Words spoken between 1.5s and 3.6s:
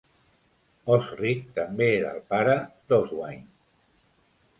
també era el pare d'Oswine.